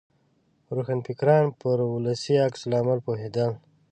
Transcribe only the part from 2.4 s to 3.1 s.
عکس العمل